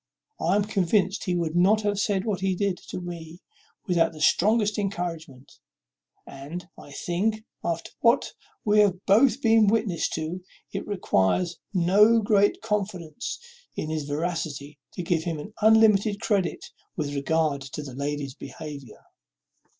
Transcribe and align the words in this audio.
I 0.39 0.55
am 0.55 0.65
convinced 0.65 1.25
he 1.25 1.35
would 1.35 1.55
not 1.55 1.81
have 1.83 1.99
said 1.99 2.25
what 2.25 2.39
he 2.39 2.55
did 2.55 2.77
to 2.89 2.99
me 2.99 3.39
without 3.85 4.13
the 4.13 4.19
strongest 4.19 4.79
encouragement; 4.79 5.59
and, 6.25 6.67
I 6.75 6.91
think, 6.91 7.43
after 7.63 7.91
what 7.99 8.33
we 8.65 8.79
have 8.79 8.93
been 9.05 9.05
both 9.05 9.71
witnesses 9.71 10.09
to, 10.15 10.43
it 10.71 10.87
requires 10.87 11.59
no 11.71 12.19
great 12.19 12.63
confidence 12.63 13.37
in 13.75 13.91
his 13.91 14.05
veracity 14.05 14.79
to 14.93 15.03
give 15.03 15.21
him 15.25 15.37
an 15.37 15.53
unlimited 15.61 16.19
credit 16.19 16.71
with 16.95 17.13
regard 17.13 17.61
to 17.61 17.83
the 17.83 17.93
lady's 17.93 18.33
behaviour." 18.33 19.03